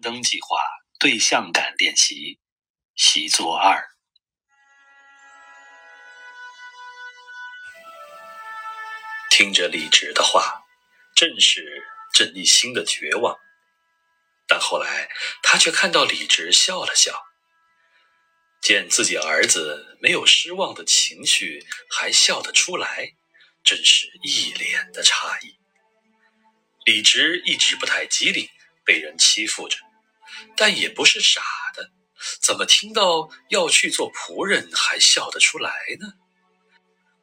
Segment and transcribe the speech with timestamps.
[0.00, 0.56] 关灯计划
[0.98, 2.40] 对象感练习
[2.94, 3.86] 习作二。
[9.30, 10.62] 听着李直的话，
[11.14, 11.84] 正是
[12.14, 13.36] 郑一心的绝望。
[14.48, 15.10] 但后来
[15.42, 17.22] 他却看到李直笑了笑，
[18.62, 23.16] 见自己儿子没有失望的情绪，还笑得出来，
[23.62, 25.58] 真是一脸的诧异。
[26.86, 28.48] 李直一直不太机灵，
[28.84, 29.76] 被人欺负着，
[30.56, 31.42] 但也不是傻
[31.74, 31.90] 的，
[32.40, 36.14] 怎么听到要去做仆人还笑得出来呢？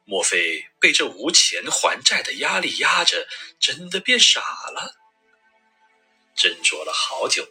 [0.04, 3.28] 莫非被这无钱还债的压力压着，
[3.60, 4.94] 真的变傻了？
[6.34, 7.46] 斟酌了好久，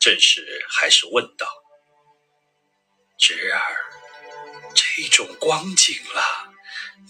[0.00, 1.46] 郑氏还是问道
[3.20, 3.60] ：“侄儿，
[4.74, 6.52] 这种光景了，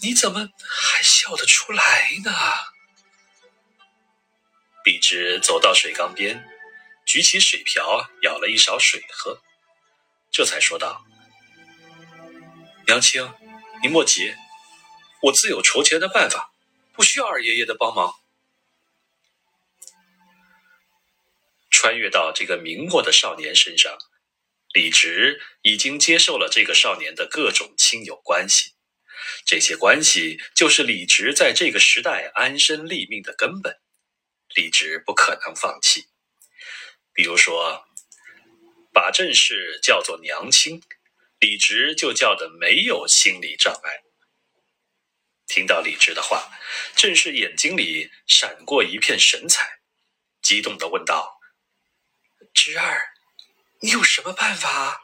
[0.03, 2.31] 你怎么还笑得出来呢？”
[4.85, 6.45] 笔直走到水缸边，
[7.05, 9.43] 举起水瓢舀了一勺水喝，
[10.31, 11.05] 这才说道
[12.87, 13.29] ：“娘亲，
[13.83, 14.35] 你莫急，
[15.23, 16.53] 我自有筹钱的办法，
[16.93, 18.15] 不需要二爷爷的帮忙。”
[21.71, 23.99] 穿越到这个明末的少年身上，
[24.73, 28.75] 李直已经接受了这个少年的各种亲友关系，
[29.45, 33.81] 这些关系就是李直在这个时代安身立命的根本。
[34.55, 36.12] 李直不可能放弃。
[37.15, 37.85] 比如说，
[38.93, 40.83] 把郑氏叫做娘亲，
[41.39, 44.03] 李直就叫的没有心理障碍。
[45.47, 46.51] 听到李直的话，
[46.97, 49.81] 郑氏眼睛里闪过一片神采，
[50.41, 51.39] 激动的问道
[52.55, 53.13] ：“侄儿，
[53.81, 55.03] 你有什么办法？”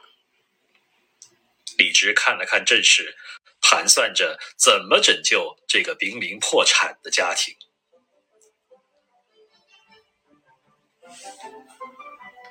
[1.77, 3.15] 李直看了看郑氏，
[3.61, 7.55] 盘算着怎么拯救这个濒临破产的家庭。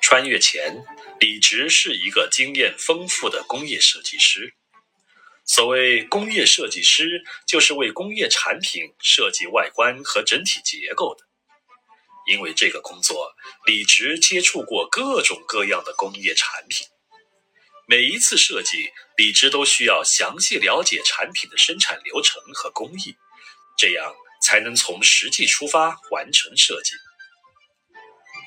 [0.09, 0.83] 穿越前，
[1.19, 4.55] 李直是一个经验丰富的工业设计师。
[5.45, 11.25] 所谓工业设计师，就是为工业产品设计外观和整体结构的。
[12.25, 13.35] 因为这个工作，
[13.67, 16.87] 李直接触过各种各样的工业产品。
[17.87, 23.15] 每一次设计，李直都需要详细了解产品的生产流程和工艺，
[23.77, 26.93] 这样才能从实际出发完成设计。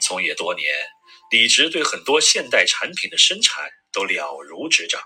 [0.05, 0.67] 从业多年。
[1.33, 5.03] 李直对很多现代产品的生产都了如指掌，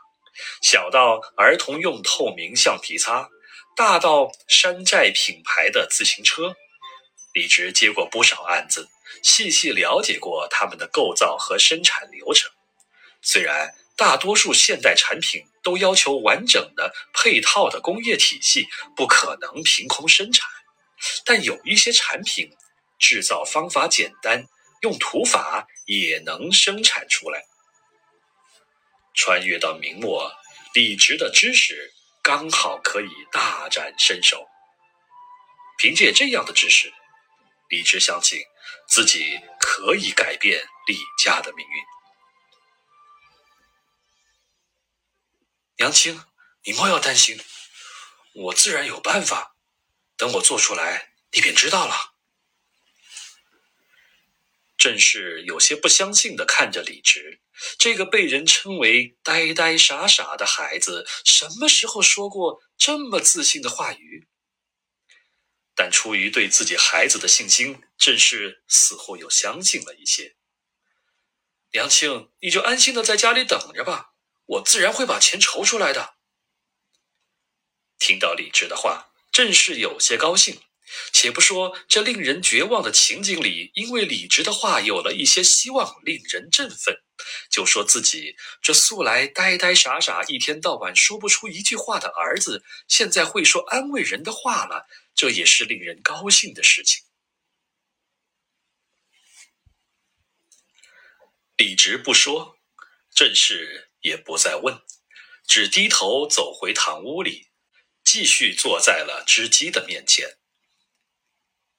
[0.60, 3.28] 小到儿童用透明橡皮擦，
[3.76, 6.56] 大到山寨品牌的自行车，
[7.32, 8.88] 李直接过不少案子，
[9.22, 12.50] 细细了解过他们的构造和生产流程。
[13.22, 18.66] 虽然大多数现代产品都要求完整的配套的工业体系，
[18.96, 20.50] 不可能凭空生产，
[21.24, 22.50] 但有一些产品
[22.98, 24.48] 制造方法简单。
[24.82, 27.44] 用土法也能生产出来。
[29.14, 30.30] 穿越到明末，
[30.74, 34.46] 李直的知识刚好可以大展身手。
[35.78, 36.92] 凭借这样的知识，
[37.68, 38.42] 李直相信
[38.88, 41.84] 自己可以改变李家的命运。
[45.78, 46.22] 娘亲，
[46.64, 47.38] 你莫要担心，
[48.34, 49.54] 我自然有办法。
[50.16, 52.15] 等我做出来，你便知道了。
[54.76, 57.40] 正是有些不相信的看着李直，
[57.78, 64.28] 这个被人称为呆呆傻傻的孩子，什么时候说过这么自信的话语？
[65.74, 70.36] 但出于对自己孩子的信心，正是似乎又相信了一些。
[71.72, 74.12] 娘亲，你就安心的在家里等着吧，
[74.44, 76.16] 我自然会把钱筹出来的。
[77.98, 80.60] 听到李直的话，正是有些高兴。
[81.12, 86.94] 且不说这令人绝望的情景里，因为李直的话有了一些希望，令人振奋；
[87.50, 97.02] 就说自己这素来呆呆傻傻、一天到晚说不出一句话的儿子，现在会说安慰人的话了，这也是令人高兴的事情。
[101.56, 102.58] 李直不说，
[103.14, 104.82] 郑氏也不再问，
[105.46, 107.48] 只低头走回堂屋里，
[108.04, 110.36] 继续坐在了织机的面前。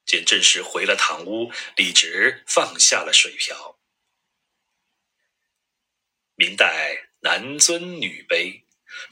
[0.08, 3.78] 见郑氏回了堂屋，李直放下了水瓢。
[6.36, 8.64] 明代男尊女卑，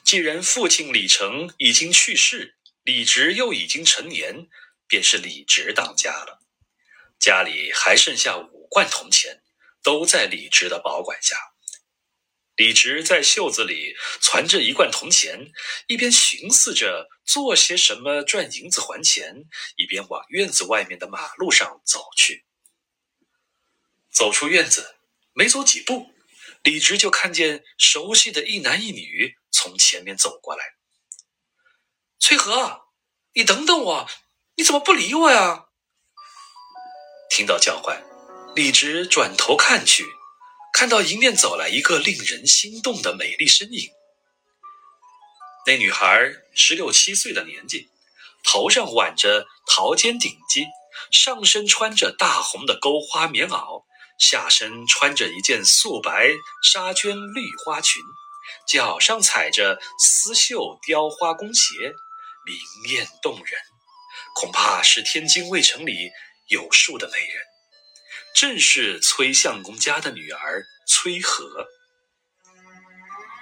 [0.03, 4.47] 既然父亲李成已经去世，李直又已经成年，
[4.87, 6.39] 便是李直当家了。
[7.19, 9.43] 家里还剩下五贯铜钱，
[9.83, 11.54] 都在李直的保管下。
[12.55, 15.51] 李直在袖子里攒着一罐铜钱，
[15.87, 19.43] 一边寻思着做些什么赚银子还钱，
[19.75, 22.45] 一边往院子外面的马路上走去。
[24.09, 24.95] 走出院子，
[25.33, 26.13] 没走几步，
[26.63, 30.75] 李直就看见熟悉的一男一女从前面走过来。
[32.19, 32.87] 翠和，
[33.33, 34.09] 你等等我，
[34.55, 35.65] 你怎么不理我呀？
[37.29, 38.01] 听到叫唤，
[38.55, 40.05] 李直转头看去，
[40.75, 43.89] 看到迎面走来一个令人心动的美丽身影。
[45.65, 47.87] 那女孩十六七岁的年纪，
[48.43, 50.67] 头上挽着桃尖顶髻，
[51.13, 53.85] 上身穿着大红的钩花棉袄，
[54.19, 56.31] 下身穿着一件素白
[56.61, 58.03] 纱绢绿花裙，
[58.67, 61.93] 脚上踩着丝绣雕花弓鞋，
[62.45, 63.61] 明艳动人，
[64.35, 66.11] 恐怕是天津卫城里。
[66.47, 67.41] 有数的美人，
[68.35, 71.69] 正是崔相公家的女儿崔和。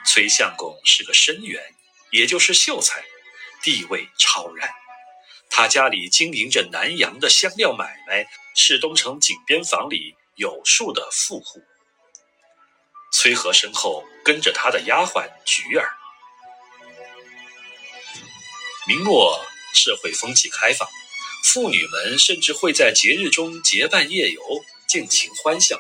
[0.06, 1.64] 崔相公是个生员，
[2.12, 3.04] 也就是秀才，
[3.64, 4.70] 地位超然。
[5.50, 11.60] 他家里经营着南阳的香料买卖，是东城井边坊里有数的富户。
[13.12, 15.90] 崔和身后跟着他的丫鬟菊儿。
[18.86, 19.44] 明末
[19.74, 20.88] 社会风气开放。
[21.46, 24.42] 妇女们甚至会在节日中结伴夜游，
[24.88, 25.80] 尽情欢笑。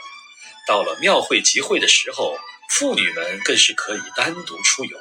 [0.67, 2.37] 到了庙会集会的时候，
[2.69, 4.97] 妇女们更是可以单独出游。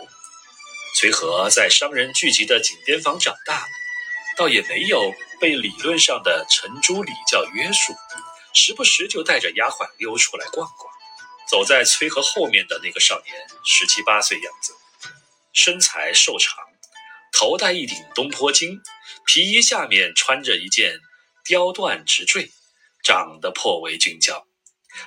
[0.96, 3.66] 崔和在商人聚集的井边坊长大，
[4.36, 7.94] 倒也没有被理论上的程朱礼教约束，
[8.52, 10.92] 时不时就带着丫鬟溜出来逛逛。
[11.48, 13.34] 走在崔和后面的那个少年，
[13.64, 14.74] 十七八岁样子，
[15.52, 16.56] 身材瘦长，
[17.32, 18.80] 头戴一顶东坡巾。
[19.24, 20.98] 皮衣下面穿着一件
[21.44, 22.50] 雕缎直坠，
[23.02, 24.46] 长得颇为俊俏，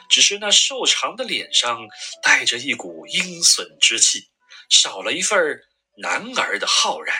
[0.09, 1.87] 只是那瘦长的脸上
[2.21, 4.29] 带着一股阴损之气，
[4.69, 5.63] 少了一份
[5.97, 7.15] 男儿的浩然。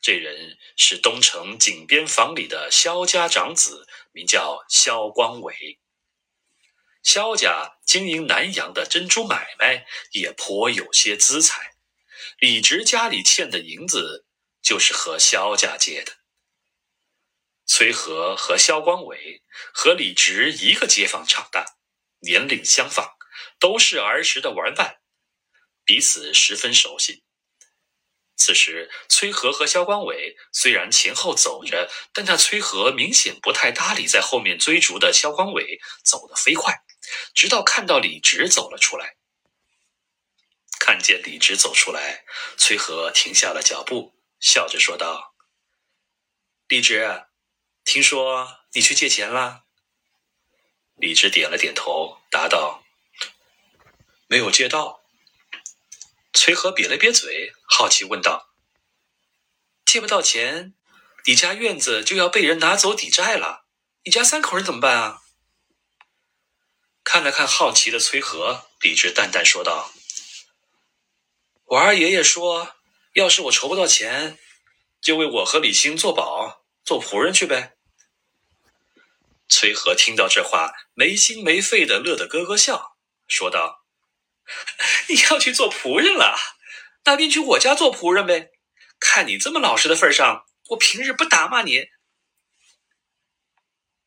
[0.00, 5.78] 这人是东城井边坊里的萧家长子，名叫萧光伟。
[7.02, 11.74] 萧家经营南阳的珍珠买卖，也颇有些资财。
[12.38, 14.26] 李直家里欠的银子。
[14.62, 16.21] 就是和萧家借的。
[17.66, 19.42] 崔和和萧光伟
[19.72, 21.76] 和李直一个街坊长大，
[22.20, 23.16] 年龄相仿，
[23.58, 25.00] 都是儿时的玩伴，
[25.84, 27.24] 彼此十分熟悉。
[28.36, 36.82] 此时，崔和和萧光伟虽然前后走着，但那崔和明显不太搭理在后面追逐的萧光伟，走得飞快，
[37.34, 39.16] 直到看到李直走了出来。
[40.80, 42.24] 看见李直走出来，
[42.58, 44.18] 崔和停下了脚步。
[44.40, 45.36] 笑着说道
[46.66, 47.26] ：“李直，
[47.84, 49.64] 听说你去借钱了？”
[50.96, 52.84] 李直点了点头，答道
[54.28, 55.02] ：“没有借到。”
[56.32, 58.50] 崔和瘪了瘪嘴，好奇问道
[59.84, 60.74] ：“借不到钱，
[61.24, 63.66] 你家院子就要被人拿走抵债了，
[64.04, 65.22] 你家三口人怎么办啊？”
[67.04, 69.92] 看了看好奇的崔和，李直淡淡说道
[71.66, 72.76] ：“我二爷爷说。”
[73.14, 74.38] 要是我筹不到钱，
[74.98, 77.71] 就为我和李兴做保，做仆人去呗。
[79.52, 82.96] 崔和听到这话，没心没肺的乐得咯咯笑，
[83.28, 83.84] 说道
[85.08, 86.34] ：“你要去做仆人了，
[87.04, 88.50] 那便去我家做仆人呗。
[88.98, 91.88] 看你这么老实的份上，我平日不打骂你。”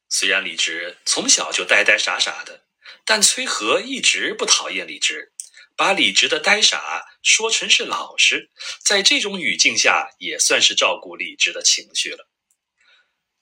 [0.10, 2.66] 虽然李直从小就呆呆傻傻的，
[3.06, 5.32] 但崔和一直不讨厌李直。
[5.78, 8.50] 把李直的呆傻说成是老实，
[8.84, 12.30] 在这种语境下，也算是照顾李直的情绪了。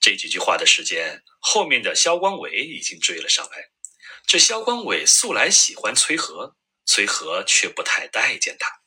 [0.04, 3.70] 这几句话的时间，后面的萧光伟已经追了上来。
[4.26, 8.82] 这萧光伟素来喜欢崔和，崔和却不太待见他。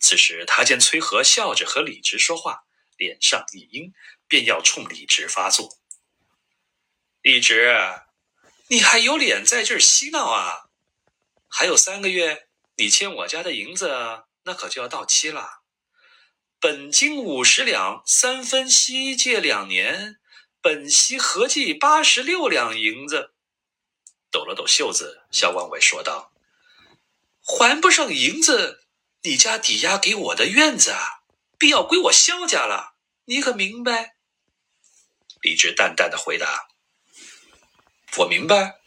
[0.00, 2.64] 此时他见崔和笑着和李直说话，
[2.96, 3.92] 脸上一阴，
[4.26, 5.78] 便要冲李直发作。
[7.22, 7.72] 李直，
[8.66, 10.70] 你还有脸在这儿嬉闹啊？
[11.46, 12.48] 还有三个月。
[12.76, 15.62] 你欠我家的银子，那可就要到期了。
[16.58, 20.16] 本金五十两，三分息，借两年，
[20.66, 23.30] 本息合计八十六两银子。
[24.32, 26.32] 抖了抖袖子，肖万伟说道
[27.40, 28.80] ：“还不上银子，
[29.22, 31.22] 你家抵押给我的院子啊，
[31.56, 32.96] 必要归我肖家了。
[33.26, 34.16] 你可明白？”
[35.40, 36.66] 李直淡淡的回答
[38.18, 38.80] ：“我明白。”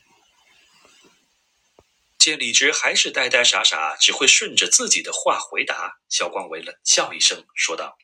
[2.19, 7.97] 见李直还是呆呆傻傻，只会顺着自己的话回答，萧光伟冷笑一声，说道：“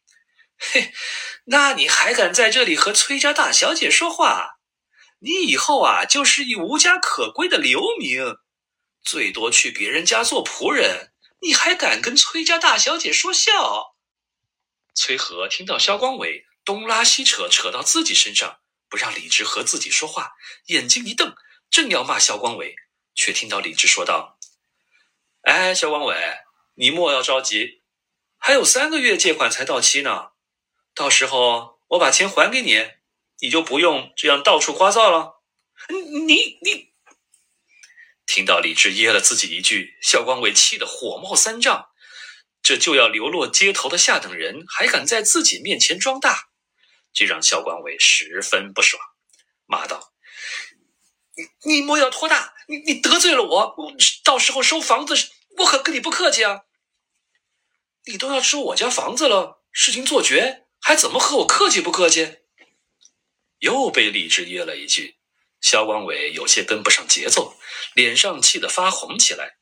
[0.58, 0.94] 嘿，
[1.46, 4.60] 那你还敢在这里和崔家大小姐说话？
[5.20, 8.38] 你以后啊，就是一无家可归的流民，
[9.04, 11.12] 最多去别人家做仆人。
[11.42, 13.96] 你还敢跟崔家大小姐说笑？”
[14.96, 18.60] 崔和听到萧光伟东拉西扯，扯到自己身上，
[18.90, 20.34] 不让李直和自己说话，
[20.68, 21.36] 眼睛一瞪，
[21.70, 22.76] 正要骂萧光伟。
[23.18, 24.38] 却听到李直说道
[25.44, 26.16] ：“哎，肖光伟，
[26.74, 27.82] 你莫要着急，
[28.38, 30.32] 还有三个月借款才到期呢，
[30.96, 32.84] 到时候我把钱还给你，
[33.40, 35.44] 你就不用这样到处聒噪了。”
[35.90, 36.94] 你你，
[38.26, 41.90] 听到李治噎了自己一句，肖光伟气得火冒三丈。
[42.64, 46.50] 这就要流落街头的下等人，还敢在自己面前装大，
[47.14, 49.00] 这让肖光伟十分不爽，
[49.66, 50.14] 骂道
[51.64, 53.76] ：“你你莫要托大，你你得罪了我，
[54.24, 55.14] 到时候收房子，
[55.58, 56.62] 我可跟你不客气啊！
[58.06, 62.42] 你都要收我家房子了，事情做绝，还怎么和我客气不客气？”
[63.58, 65.18] 又被李直噎了一句，
[65.60, 67.58] 肖光伟有些跟不上节奏，
[67.96, 69.58] 脸上气得发红起来。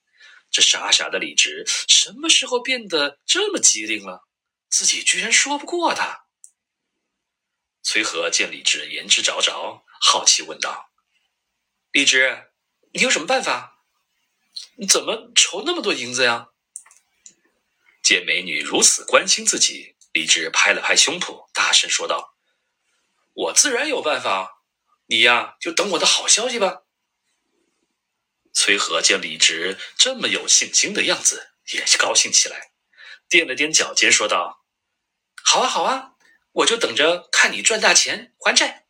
[0.52, 4.28] 这傻傻的李直什么时候变得这么机灵了？
[4.70, 6.26] 自己居然说不过他。
[7.84, 10.92] 崔和见李直言之凿凿，好奇问道
[11.94, 12.52] ：“李直，
[12.92, 13.86] 你有什么办法？
[14.76, 16.50] 你怎么筹那么多银子呀？”
[18.04, 22.36] 见美女如此关心自己，李直拍了拍胸脯，大声说道
[23.34, 24.62] ：“我自然有办法，
[25.08, 26.84] 你呀就等我的好消息吧。”
[28.54, 32.74] 崔和见李直这么有信心的样子，也高兴起来，
[33.28, 34.64] 踮了踮脚尖，说道
[35.44, 36.14] ：“好啊，好啊，
[36.52, 38.86] 我就等着看你赚大钱还债。”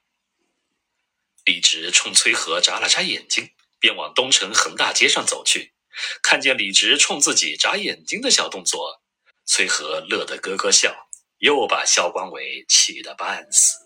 [1.46, 5.74] 李直冲崔和眨了眨眼睛，便往东城横大街上走去。
[6.22, 9.02] 看见李直冲自己眨眼睛的小动作，
[9.46, 11.10] 崔和乐得咯咯笑，
[11.44, 13.78] 又把肖光伟气得半死。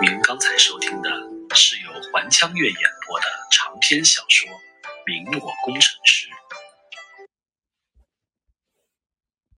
[0.00, 1.10] 您刚才收听的
[1.56, 4.48] 是由环腔月演播的长篇小说
[5.04, 6.28] 《明末工程师》。